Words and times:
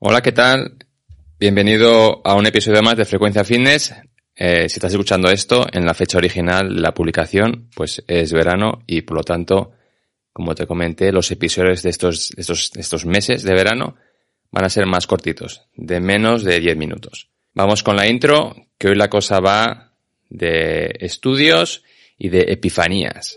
Hola, 0.00 0.22
¿qué 0.22 0.30
tal? 0.30 0.76
Bienvenido 1.40 2.20
a 2.24 2.36
un 2.36 2.46
episodio 2.46 2.80
más 2.84 2.96
de 2.96 3.04
Frecuencia 3.04 3.42
Fitness. 3.42 3.92
Eh, 4.36 4.68
si 4.68 4.76
estás 4.76 4.92
escuchando 4.92 5.28
esto, 5.28 5.66
en 5.72 5.84
la 5.84 5.92
fecha 5.92 6.18
original, 6.18 6.80
la 6.80 6.94
publicación, 6.94 7.68
pues 7.74 8.04
es 8.06 8.32
verano 8.32 8.84
y 8.86 9.02
por 9.02 9.16
lo 9.16 9.24
tanto, 9.24 9.72
como 10.32 10.54
te 10.54 10.68
comenté, 10.68 11.10
los 11.10 11.28
episodios 11.32 11.82
de 11.82 11.90
estos, 11.90 12.30
estos, 12.36 12.70
estos 12.76 13.06
meses 13.06 13.42
de 13.42 13.54
verano 13.54 13.96
van 14.52 14.66
a 14.66 14.70
ser 14.70 14.86
más 14.86 15.08
cortitos, 15.08 15.62
de 15.74 15.98
menos 15.98 16.44
de 16.44 16.60
10 16.60 16.76
minutos. 16.76 17.30
Vamos 17.54 17.82
con 17.82 17.96
la 17.96 18.06
intro, 18.06 18.54
que 18.78 18.90
hoy 18.90 18.94
la 18.94 19.10
cosa 19.10 19.40
va 19.40 19.94
de 20.30 20.94
estudios 21.00 21.82
y 22.16 22.28
de 22.28 22.52
epifanías. 22.52 23.36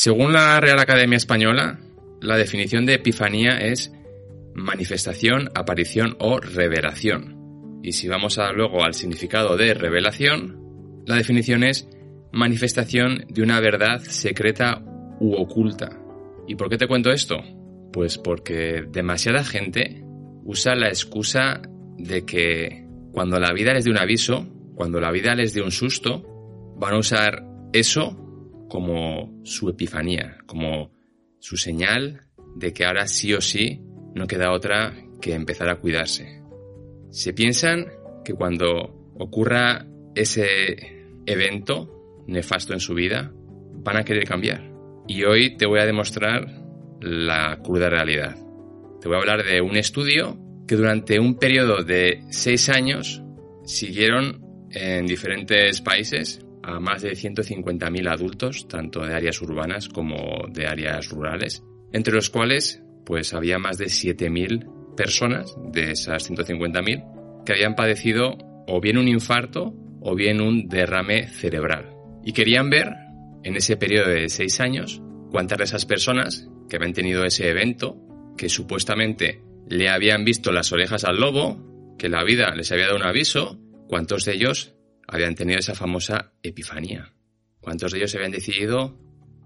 Según 0.00 0.32
la 0.32 0.60
Real 0.60 0.78
Academia 0.78 1.16
Española, 1.16 1.80
la 2.20 2.36
definición 2.36 2.86
de 2.86 2.94
epifanía 2.94 3.58
es 3.58 3.92
manifestación, 4.54 5.48
aparición 5.56 6.14
o 6.20 6.38
revelación. 6.38 7.80
Y 7.82 7.90
si 7.94 8.06
vamos 8.06 8.38
a, 8.38 8.52
luego 8.52 8.84
al 8.84 8.94
significado 8.94 9.56
de 9.56 9.74
revelación, 9.74 11.02
la 11.04 11.16
definición 11.16 11.64
es 11.64 11.88
manifestación 12.30 13.24
de 13.28 13.42
una 13.42 13.58
verdad 13.58 13.98
secreta 13.98 14.84
u 15.18 15.34
oculta. 15.34 15.98
¿Y 16.46 16.54
por 16.54 16.68
qué 16.68 16.78
te 16.78 16.86
cuento 16.86 17.10
esto? 17.10 17.34
Pues 17.92 18.18
porque 18.18 18.84
demasiada 18.88 19.42
gente 19.42 20.04
usa 20.44 20.76
la 20.76 20.90
excusa 20.90 21.60
de 21.96 22.24
que 22.24 22.86
cuando 23.10 23.40
la 23.40 23.52
vida 23.52 23.74
les 23.74 23.84
dé 23.84 23.90
un 23.90 23.98
aviso, 23.98 24.46
cuando 24.76 25.00
la 25.00 25.10
vida 25.10 25.34
les 25.34 25.54
dé 25.54 25.60
un 25.60 25.72
susto, 25.72 26.76
van 26.78 26.94
a 26.94 26.98
usar 26.98 27.42
eso 27.72 28.27
como 28.68 29.40
su 29.44 29.68
epifanía, 29.68 30.38
como 30.46 30.92
su 31.38 31.56
señal 31.56 32.28
de 32.56 32.72
que 32.72 32.84
ahora 32.84 33.06
sí 33.06 33.32
o 33.34 33.40
sí 33.40 33.82
no 34.14 34.26
queda 34.26 34.52
otra 34.52 34.94
que 35.20 35.34
empezar 35.34 35.68
a 35.68 35.76
cuidarse. 35.76 36.42
Se 37.10 37.32
piensan 37.32 37.86
que 38.24 38.34
cuando 38.34 39.12
ocurra 39.18 39.86
ese 40.14 41.12
evento 41.26 42.24
nefasto 42.26 42.74
en 42.74 42.80
su 42.80 42.94
vida, 42.94 43.32
van 43.34 43.96
a 43.96 44.04
querer 44.04 44.24
cambiar. 44.24 44.70
Y 45.06 45.24
hoy 45.24 45.56
te 45.56 45.66
voy 45.66 45.80
a 45.80 45.86
demostrar 45.86 46.46
la 47.00 47.60
cruda 47.62 47.88
realidad. 47.88 48.36
Te 49.00 49.08
voy 49.08 49.16
a 49.16 49.20
hablar 49.20 49.44
de 49.44 49.60
un 49.60 49.76
estudio 49.76 50.38
que 50.66 50.76
durante 50.76 51.18
un 51.18 51.38
periodo 51.38 51.82
de 51.82 52.24
seis 52.30 52.68
años 52.68 53.22
siguieron 53.64 54.68
en 54.70 55.06
diferentes 55.06 55.80
países 55.80 56.44
a 56.68 56.80
más 56.80 57.02
de 57.02 57.12
150.000 57.12 58.08
adultos, 58.10 58.68
tanto 58.68 59.00
de 59.00 59.14
áreas 59.14 59.40
urbanas 59.40 59.88
como 59.88 60.46
de 60.50 60.66
áreas 60.66 61.08
rurales, 61.08 61.64
entre 61.92 62.14
los 62.14 62.30
cuales 62.30 62.82
pues 63.04 63.32
había 63.32 63.58
más 63.58 63.78
de 63.78 63.86
7.000 63.86 64.94
personas 64.94 65.56
de 65.72 65.92
esas 65.92 66.30
150.000 66.30 67.44
que 67.44 67.52
habían 67.52 67.74
padecido 67.74 68.36
o 68.66 68.80
bien 68.80 68.98
un 68.98 69.08
infarto 69.08 69.74
o 70.00 70.14
bien 70.14 70.40
un 70.40 70.68
derrame 70.68 71.28
cerebral. 71.28 71.94
Y 72.22 72.32
querían 72.32 72.68
ver 72.68 72.92
en 73.42 73.56
ese 73.56 73.76
periodo 73.76 74.10
de 74.10 74.28
6 74.28 74.60
años 74.60 75.02
cuántas 75.30 75.58
de 75.58 75.64
esas 75.64 75.86
personas 75.86 76.48
que 76.68 76.76
habían 76.76 76.92
tenido 76.92 77.24
ese 77.24 77.48
evento, 77.48 77.96
que 78.36 78.50
supuestamente 78.50 79.42
le 79.68 79.88
habían 79.88 80.24
visto 80.24 80.52
las 80.52 80.70
orejas 80.72 81.04
al 81.04 81.18
lobo, 81.18 81.96
que 81.98 82.10
la 82.10 82.24
vida 82.24 82.54
les 82.54 82.70
había 82.72 82.86
dado 82.86 82.96
un 82.96 83.06
aviso, 83.06 83.58
cuántos 83.88 84.26
de 84.26 84.34
ellos 84.34 84.77
habían 85.08 85.34
tenido 85.34 85.58
esa 85.58 85.74
famosa 85.74 86.32
epifanía. 86.42 87.12
¿Cuántos 87.60 87.92
de 87.92 87.98
ellos 87.98 88.14
habían 88.14 88.30
decidido 88.30 88.98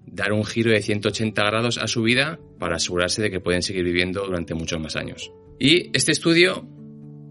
dar 0.05 0.33
un 0.33 0.45
giro 0.45 0.73
de 0.73 0.83
180 0.83 1.43
grados 1.45 1.79
a 1.79 1.87
su 1.87 2.03
vida 2.03 2.39
para 2.59 2.77
asegurarse 2.77 3.23
de 3.23 3.31
que 3.31 3.41
pueden 3.41 3.63
seguir 3.63 3.85
viviendo 3.85 4.27
durante 4.27 4.55
muchos 4.55 4.81
más 4.81 4.97
años? 4.97 5.33
Y 5.59 5.97
este 5.97 6.13
estudio 6.13 6.69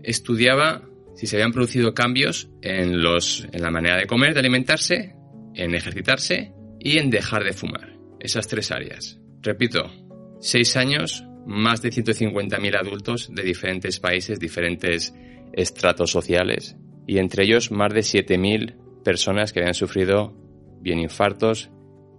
estudiaba 0.04 0.88
si 1.16 1.28
se 1.28 1.36
habían 1.36 1.52
producido 1.52 1.94
cambios 1.94 2.50
en, 2.62 3.04
los, 3.04 3.48
en 3.52 3.62
la 3.62 3.70
manera 3.70 3.98
de 3.98 4.08
comer, 4.08 4.34
de 4.34 4.40
alimentarse, 4.40 5.16
en 5.54 5.76
ejercitarse 5.76 6.54
y 6.80 6.98
en 6.98 7.10
dejar 7.10 7.44
de 7.44 7.54
fumar. 7.54 7.98
Esas 8.20 8.48
tres 8.48 8.72
áreas. 8.72 9.20
Repito, 9.42 9.92
seis 10.40 10.78
años, 10.78 11.26
más 11.46 11.82
de 11.82 11.90
150.000 11.90 12.80
adultos 12.80 13.30
de 13.34 13.44
diferentes 13.44 14.00
países, 14.00 14.40
diferentes 14.40 15.14
estratos 15.54 16.12
sociales, 16.12 16.78
y 17.12 17.20
entre 17.20 17.44
ellos 17.44 17.72
más 17.72 17.94
de 17.94 18.00
7.000 18.00 19.04
personas 19.04 19.52
que 19.52 19.60
habían 19.60 19.74
sufrido 19.74 20.34
bien 20.80 20.98
infartos, 20.98 21.70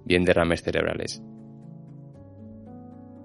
bien 0.05 0.23
derrames 0.23 0.63
cerebrales. 0.63 1.23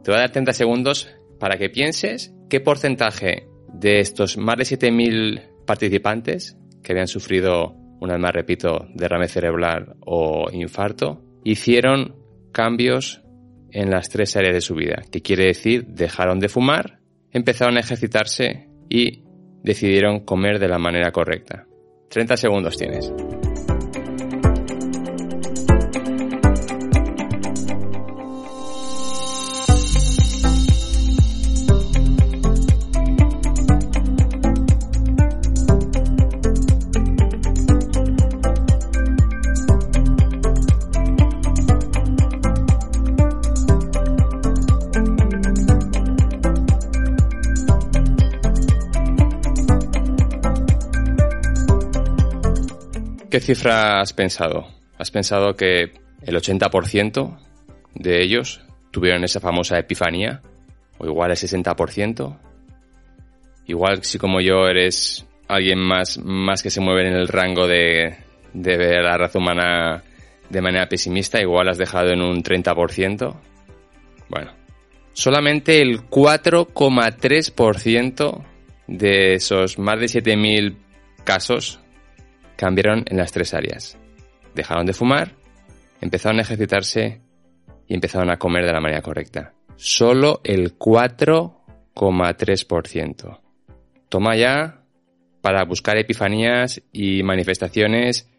Te 0.01 0.11
voy 0.11 0.16
a 0.17 0.22
dar 0.22 0.31
30 0.31 0.53
segundos 0.53 1.09
para 1.41 1.57
que 1.57 1.69
pienses 1.69 2.33
qué 2.50 2.61
porcentaje 2.61 3.50
de 3.73 4.00
estos 4.00 4.38
más 4.38 4.55
de 4.55 4.63
7.000 4.63 5.66
participantes 5.66 6.57
que 6.81 6.94
habían 6.94 7.09
sufrido, 7.09 7.75
una 7.99 8.13
vez 8.13 8.22
más 8.22 8.34
repito, 8.34 8.88
derrame 8.94 9.28
cerebral 9.28 9.97
o 10.05 10.49
infarto, 10.53 11.22
hicieron 11.44 12.16
cambios 12.53 13.23
en 13.72 13.89
las 13.89 14.07
tres 14.07 14.38
áreas 14.38 14.53
de 14.53 14.61
su 14.61 14.73
vida, 14.73 15.01
que 15.11 15.22
quiere 15.22 15.47
decir 15.47 15.85
dejaron 15.85 16.39
de 16.39 16.47
fumar, 16.47 17.01
empezaron 17.29 17.75
a 17.75 17.81
ejercitarse 17.81 18.69
y 18.89 19.26
decidieron 19.67 20.22
comer 20.22 20.59
de 20.59 20.69
la 20.69 20.79
manera 20.79 21.11
correcta. 21.11 21.67
30 22.09 22.38
segundos 22.38 22.78
tienes. 22.78 23.11
¿Qué 53.37 53.41
cifra 53.41 54.01
has 54.01 54.13
pensado? 54.13 54.67
¿Has 54.97 55.11
pensado 55.11 55.55
que 55.55 55.91
el 56.23 56.35
80% 56.35 57.37
de 57.93 58.23
ellos 58.23 58.61
tuvieron 58.89 59.23
esa 59.23 59.39
famosa 59.39 59.77
epifanía? 59.77 60.41
¿O 60.97 61.05
igual 61.05 61.29
el 61.29 61.37
60%? 61.37 62.35
Igual 63.67 64.03
si 64.03 64.17
como 64.17 64.41
yo 64.41 64.67
eres 64.67 65.23
alguien 65.47 65.77
más, 65.77 66.17
más 66.17 66.63
que 66.63 66.71
se 66.71 66.81
mueve 66.81 67.07
en 67.07 67.13
el 67.13 67.27
rango 67.27 67.67
de, 67.67 68.17
de 68.53 68.75
ver 68.75 69.03
la 69.03 69.19
raza 69.19 69.37
humana 69.37 70.01
de 70.49 70.61
manera 70.63 70.89
pesimista, 70.89 71.39
igual 71.39 71.69
has 71.69 71.77
dejado 71.77 72.09
en 72.09 72.23
un 72.23 72.41
30%. 72.41 73.35
Bueno, 74.29 74.51
solamente 75.13 75.79
el 75.79 76.09
4,3% 76.09 78.43
de 78.87 79.35
esos 79.35 79.78
más 79.78 79.99
de 79.99 80.07
7.000 80.07 80.75
casos 81.23 81.81
cambiaron 82.57 83.05
en 83.07 83.15
las 83.15 83.31
tres 83.31 83.53
áreas. 83.53 83.97
Dejaron 84.53 84.85
de 84.85 84.91
fumar, 84.93 85.35
empezaron 86.01 86.39
a 86.39 86.41
ejercitarse 86.41 87.21
y 87.87 87.93
empezaron 87.93 88.29
a 88.29 88.37
comer 88.37 88.65
de 88.65 88.73
la 88.73 88.81
manera 88.81 89.01
correcta. 89.01 89.53
Solo 89.77 90.41
el 90.43 90.77
4,3%. 90.77 93.39
Toma 94.09 94.35
ya 94.35 94.81
para 95.41 95.63
buscar 95.63 95.97
epifanías 95.97 96.81
y 96.91 97.23
manifestaciones 97.23 98.29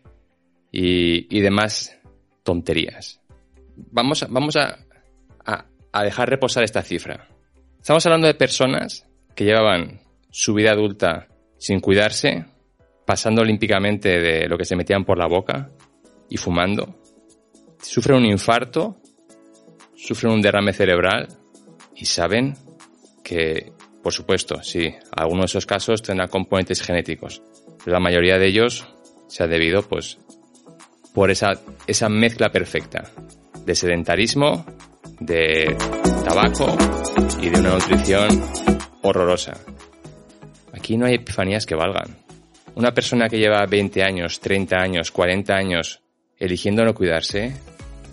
y, 0.71 1.41
demás 1.41 1.99
tonterías. 2.43 3.23
Vamos, 3.77 4.25
a, 4.25 4.27
vamos 4.29 4.57
a, 4.57 4.77
a 5.93 6.05
dejar 6.05 6.29
reposar 6.29 6.65
esta 6.65 6.83
cifra. 6.83 7.29
Estamos 7.81 8.05
hablando 8.05 8.27
de 8.27 8.35
personas 8.35 9.07
que 9.35 9.45
llevaban 9.45 10.01
su 10.31 10.53
vida 10.55 10.73
adulta 10.73 11.29
sin 11.59 11.81
cuidarse, 11.81 12.45
pasando 13.09 13.41
olímpicamente 13.41 14.21
de 14.21 14.47
lo 14.47 14.59
que 14.59 14.67
se 14.67 14.77
metían 14.77 15.03
por 15.03 15.17
la 15.17 15.27
boca 15.27 15.71
y 16.29 16.37
fumando, 16.37 17.01
sufren 17.81 18.19
un 18.19 18.27
infarto 18.27 19.01
sufren 19.97 20.35
un 20.35 20.43
derrame 20.43 20.75
cerebral 20.75 21.27
y 21.97 22.05
saben 22.05 22.53
que, 23.25 23.73
por 24.03 24.13
supuesto, 24.13 24.63
sí, 24.63 24.95
algunos 25.11 25.45
de 25.45 25.47
esos 25.47 25.65
casos 25.65 26.03
tendrán 26.03 26.29
componentes 26.29 26.83
genéticos, 26.83 27.43
pero 27.83 27.95
la 27.95 27.99
mayoría 27.99 28.37
de 28.37 28.47
ellos 28.47 28.87
se 29.27 29.43
ha 29.43 29.47
debido, 29.47 29.81
pues, 29.89 30.19
por 31.15 31.31
esa, 31.31 31.53
esa 31.87 32.11
mezcla 32.11 32.51
perfecta 32.51 33.11
de 33.65 33.75
sedentarismo, 33.75 34.67
de 35.19 35.75
tabaco 36.27 36.77
y 37.41 37.49
de 37.49 37.59
una 37.59 37.71
nutrición 37.71 38.29
horrorosa. 39.01 39.55
Aquí 40.75 40.99
no 40.99 41.07
hay 41.07 41.15
epifanías 41.15 41.65
que 41.65 41.75
valgan. 41.75 42.28
Una 42.79 42.95
persona 42.95 43.29
que 43.29 43.39
lleva 43.39 43.67
20 43.67 44.05
años, 44.05 44.39
30 44.39 44.77
años, 44.77 45.11
40 45.11 45.53
años 45.53 46.01
eligiendo 46.39 46.85
no 46.85 46.95
cuidarse, 46.95 47.53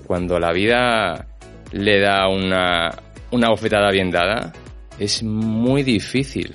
cuando 0.08 0.40
la 0.40 0.52
vida 0.52 1.28
le 1.72 2.00
da 2.00 2.28
una, 2.28 2.90
una 3.30 3.50
bofetada 3.50 3.92
bien 3.92 4.10
dada, 4.10 4.54
es 4.98 5.22
muy 5.22 5.84
difícil 5.84 6.52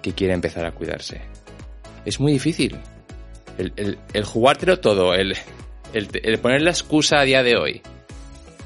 que 0.00 0.12
quiera 0.12 0.34
empezar 0.34 0.66
a 0.66 0.70
cuidarse. 0.70 1.20
Es 2.04 2.20
muy 2.20 2.30
difícil. 2.30 2.76
El, 3.58 3.72
el, 3.74 3.98
el 4.12 4.24
jugártelo 4.24 4.78
todo, 4.78 5.14
el, 5.14 5.34
el, 5.92 6.38
poner 6.38 6.62
la 6.62 6.70
excusa 6.70 7.18
a 7.18 7.24
día 7.24 7.42
de 7.42 7.56
hoy 7.56 7.82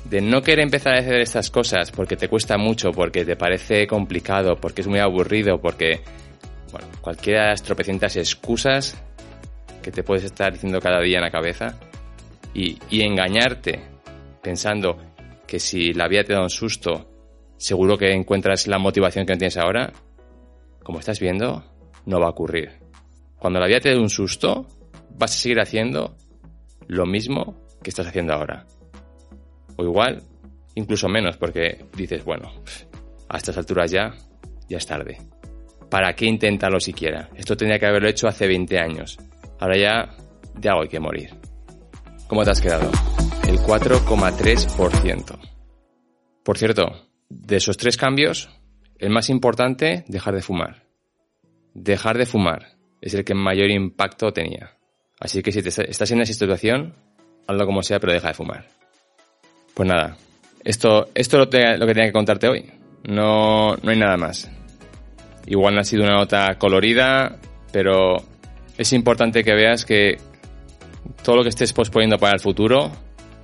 de 0.04 0.20
no 0.20 0.42
querer 0.42 0.64
empezar 0.64 0.96
a 0.96 0.98
hacer 0.98 1.18
estas 1.18 1.50
cosas 1.50 1.90
porque 1.92 2.16
te 2.16 2.28
cuesta 2.28 2.58
mucho, 2.58 2.92
porque 2.92 3.24
te 3.24 3.36
parece 3.36 3.86
complicado, 3.86 4.56
porque 4.56 4.82
es 4.82 4.86
muy 4.86 4.98
aburrido, 4.98 5.62
porque, 5.62 6.02
bueno, 6.72 6.88
cualquiera 7.00 7.42
de 7.42 7.48
las 7.50 7.62
tropecientas 7.62 8.16
excusas 8.16 9.00
que 9.82 9.92
te 9.92 10.02
puedes 10.02 10.24
estar 10.24 10.52
diciendo 10.52 10.80
cada 10.80 11.00
día 11.00 11.18
en 11.18 11.24
la 11.24 11.30
cabeza 11.30 11.78
y, 12.54 12.78
engañarte 12.90 13.80
pensando 14.42 14.96
que 15.46 15.60
si 15.60 15.92
la 15.92 16.08
vida 16.08 16.24
te 16.24 16.32
da 16.32 16.42
un 16.42 16.50
susto, 16.50 17.10
seguro 17.58 17.98
que 17.98 18.12
encuentras 18.12 18.66
la 18.66 18.78
motivación 18.78 19.26
que 19.26 19.36
tienes 19.36 19.56
ahora, 19.56 19.92
como 20.82 20.98
estás 20.98 21.20
viendo, 21.20 21.64
no 22.06 22.20
va 22.20 22.26
a 22.26 22.30
ocurrir. 22.30 22.70
Cuando 23.38 23.60
la 23.60 23.66
vida 23.66 23.80
te 23.80 23.90
dé 23.90 23.98
un 23.98 24.10
susto, 24.10 24.66
vas 25.10 25.32
a 25.32 25.38
seguir 25.38 25.60
haciendo 25.60 26.16
lo 26.86 27.06
mismo 27.06 27.56
que 27.82 27.90
estás 27.90 28.06
haciendo 28.06 28.32
ahora. 28.32 28.66
O 29.76 29.84
igual, 29.84 30.22
incluso 30.74 31.08
menos, 31.08 31.36
porque 31.36 31.86
dices, 31.96 32.24
bueno, 32.24 32.52
a 33.28 33.36
estas 33.36 33.56
alturas 33.56 33.90
ya, 33.90 34.14
ya 34.68 34.78
es 34.78 34.86
tarde. 34.86 35.18
¿Para 35.92 36.14
qué 36.14 36.24
intentarlo 36.24 36.80
siquiera? 36.80 37.28
Esto 37.36 37.54
tendría 37.54 37.78
que 37.78 37.84
haberlo 37.84 38.08
hecho 38.08 38.26
hace 38.26 38.46
20 38.46 38.78
años. 38.78 39.18
Ahora 39.60 39.76
ya, 39.76 40.70
algo 40.70 40.80
hay 40.84 40.88
que 40.88 40.98
morir. 40.98 41.34
¿Cómo 42.28 42.44
te 42.44 42.50
has 42.50 42.62
quedado? 42.62 42.90
El 43.46 43.58
4,3%. 43.58 45.38
Por 46.42 46.56
cierto, 46.56 47.10
de 47.28 47.56
esos 47.56 47.76
tres 47.76 47.98
cambios, 47.98 48.48
el 48.98 49.10
más 49.10 49.28
importante, 49.28 50.06
dejar 50.08 50.34
de 50.34 50.40
fumar. 50.40 50.86
Dejar 51.74 52.16
de 52.16 52.24
fumar 52.24 52.78
es 53.02 53.12
el 53.12 53.22
que 53.22 53.34
mayor 53.34 53.68
impacto 53.68 54.32
tenía. 54.32 54.78
Así 55.20 55.42
que 55.42 55.52
si 55.52 55.60
te 55.62 55.68
estás 55.68 56.10
en 56.10 56.22
esa 56.22 56.32
situación, 56.32 56.94
hazlo 57.46 57.66
como 57.66 57.82
sea, 57.82 58.00
pero 58.00 58.14
deja 58.14 58.28
de 58.28 58.34
fumar. 58.34 58.66
Pues 59.74 59.86
nada, 59.86 60.16
esto, 60.64 61.10
esto 61.14 61.42
es 61.42 61.52
lo, 61.52 61.76
lo 61.76 61.86
que 61.86 61.92
tenía 61.92 62.08
que 62.08 62.14
contarte 62.14 62.48
hoy. 62.48 62.72
No, 63.04 63.76
no 63.76 63.90
hay 63.90 63.98
nada 63.98 64.16
más. 64.16 64.50
Igual 65.46 65.74
no 65.74 65.80
ha 65.80 65.84
sido 65.84 66.04
una 66.04 66.14
nota 66.14 66.56
colorida, 66.58 67.36
pero 67.72 68.22
es 68.78 68.92
importante 68.92 69.42
que 69.42 69.54
veas 69.54 69.84
que 69.84 70.18
todo 71.22 71.36
lo 71.36 71.42
que 71.42 71.48
estés 71.48 71.72
posponiendo 71.72 72.18
para 72.18 72.34
el 72.34 72.40
futuro, 72.40 72.90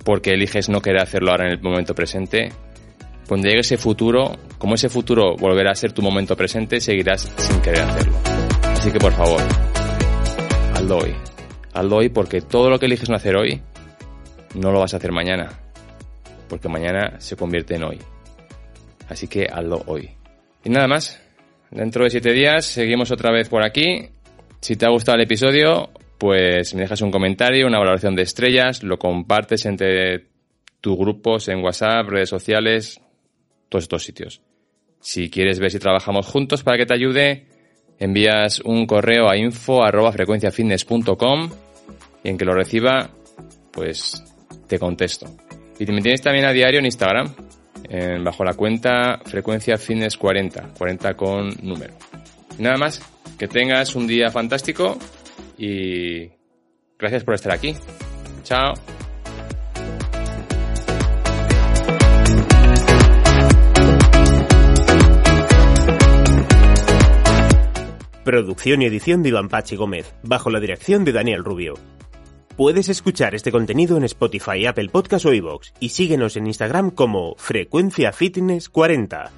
porque 0.03 0.33
eliges 0.33 0.69
no 0.69 0.81
querer 0.81 1.01
hacerlo 1.01 1.31
ahora 1.31 1.45
en 1.47 1.51
el 1.53 1.61
momento 1.61 1.93
presente, 1.93 2.51
cuando 3.27 3.47
llegue 3.47 3.59
ese 3.59 3.77
futuro, 3.77 4.37
como 4.57 4.75
ese 4.75 4.89
futuro 4.89 5.35
volverá 5.35 5.71
a 5.71 5.75
ser 5.75 5.91
tu 5.91 6.01
momento 6.01 6.35
presente, 6.35 6.79
seguirás 6.79 7.31
sin 7.37 7.61
querer 7.61 7.81
hacerlo. 7.81 8.17
Así 8.63 8.91
que 8.91 8.99
por 8.99 9.11
favor, 9.11 9.41
hazlo 10.73 10.97
hoy. 10.97 11.13
Hazlo 11.73 11.97
hoy 11.97 12.09
porque 12.09 12.41
todo 12.41 12.69
lo 12.69 12.79
que 12.79 12.87
eliges 12.87 13.09
no 13.09 13.15
hacer 13.15 13.35
hoy, 13.35 13.61
no 14.55 14.71
lo 14.71 14.79
vas 14.79 14.93
a 14.93 14.97
hacer 14.97 15.11
mañana. 15.11 15.49
Porque 16.47 16.67
mañana 16.69 17.19
se 17.19 17.35
convierte 17.35 17.75
en 17.75 17.83
hoy. 17.83 17.99
Así 19.09 19.27
que 19.27 19.47
hazlo 19.51 19.83
hoy. 19.85 20.09
Y 20.63 20.69
nada 20.69 20.87
más. 20.87 21.21
Dentro 21.71 22.03
de 22.03 22.09
siete 22.09 22.33
días 22.33 22.65
seguimos 22.65 23.11
otra 23.11 23.31
vez 23.31 23.47
por 23.47 23.63
aquí. 23.63 24.09
Si 24.59 24.75
te 24.75 24.85
ha 24.85 24.89
gustado 24.89 25.17
el 25.17 25.23
episodio, 25.23 25.91
pues 26.17 26.73
me 26.73 26.81
dejas 26.81 27.01
un 27.01 27.11
comentario, 27.11 27.67
una 27.67 27.79
valoración 27.79 28.15
de 28.15 28.23
estrellas, 28.23 28.83
lo 28.83 28.97
compartes 28.97 29.65
entre 29.65 30.25
tus 30.81 30.97
grupos 30.97 31.47
en 31.47 31.63
WhatsApp, 31.63 32.07
redes 32.07 32.29
sociales, 32.29 32.99
todos 33.69 33.83
estos 33.83 34.03
sitios. 34.03 34.41
Si 34.99 35.29
quieres 35.29 35.59
ver 35.59 35.71
si 35.71 35.79
trabajamos 35.79 36.25
juntos 36.25 36.63
para 36.63 36.77
que 36.77 36.85
te 36.85 36.93
ayude, 36.93 37.45
envías 37.99 38.59
un 38.61 38.85
correo 38.85 39.29
a 39.29 39.37
info 39.37 39.83
arroba 39.83 40.11
y 42.21 42.29
en 42.29 42.37
que 42.37 42.45
lo 42.45 42.53
reciba, 42.53 43.11
pues 43.71 44.23
te 44.67 44.79
contesto. 44.79 45.27
Y 45.79 45.85
me 45.85 46.01
tienes 46.01 46.21
también 46.21 46.45
a 46.45 46.51
diario 46.51 46.79
en 46.79 46.85
Instagram, 46.85 47.33
en, 47.83 48.23
bajo 48.23 48.43
la 48.43 48.53
cuenta 48.53 49.19
frecuencia 49.25 49.77
fitness 49.77 50.17
40, 50.17 50.73
40 50.77 51.13
con 51.15 51.49
número. 51.61 51.93
Nada 52.57 52.77
más, 52.77 53.01
que 53.37 53.47
tengas 53.47 53.95
un 53.95 54.07
día 54.07 54.29
fantástico 54.31 54.97
y 55.57 56.29
gracias 56.97 57.23
por 57.23 57.35
estar 57.35 57.53
aquí. 57.53 57.75
Chao. 58.43 58.73
Producción 68.23 68.83
y 68.83 68.85
edición 68.85 69.23
de 69.23 69.29
Iván 69.29 69.49
Pachi 69.49 69.75
Gómez, 69.75 70.13
bajo 70.21 70.51
la 70.51 70.59
dirección 70.59 71.03
de 71.03 71.13
Daniel 71.13 71.43
Rubio. 71.43 71.73
Puedes 72.59 72.89
escuchar 72.89 73.35
este 73.35 73.53
contenido 73.53 73.95
en 73.95 74.03
Spotify, 74.03 74.65
Apple 74.65 74.89
Podcast 74.89 75.25
o 75.25 75.33
iVoox 75.33 75.71
y 75.79 75.87
síguenos 75.87 76.35
en 76.35 76.45
Instagram 76.45 76.91
como 76.91 77.35
Frecuencia 77.37 78.11
Fitness 78.11 78.67
40. 78.67 79.31